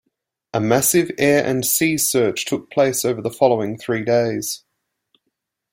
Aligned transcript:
A 0.51 0.59
massive 0.59 1.11
air 1.19 1.45
and 1.45 1.63
sea 1.63 1.95
search 1.95 2.45
took 2.45 2.71
place 2.71 3.05
over 3.05 3.21
the 3.21 3.29
following 3.29 3.77
three 3.77 4.03
days. 4.03 4.63